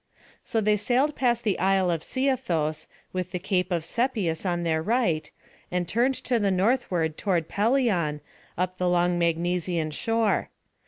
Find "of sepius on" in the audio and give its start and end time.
3.71-4.63